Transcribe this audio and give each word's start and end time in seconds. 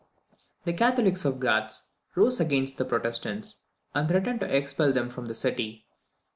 The 0.65 0.73
Catholics 0.73 1.27
at 1.27 1.39
Gratz 1.39 1.83
rose 2.15 2.39
against 2.39 2.79
the 2.79 2.85
Protestants, 2.85 3.59
and 3.93 4.09
threatened 4.09 4.39
to 4.39 4.51
expell 4.57 4.91
them 4.91 5.11
from 5.11 5.27
the 5.27 5.35
city. 5.35 5.85